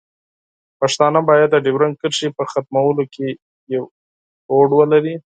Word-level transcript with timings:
پښتانه 0.79 1.19
باید 1.29 1.49
د 1.51 1.55
ډیورنډ 1.65 1.93
کرښې 2.01 2.29
په 2.37 2.43
ختمولو 2.51 3.03
کې 3.13 3.27
یو 3.75 3.83
هوډ 4.47 4.69
ولري. 4.75 5.15